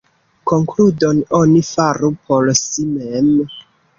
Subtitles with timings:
[0.51, 3.31] Konkludon oni faru por si mem.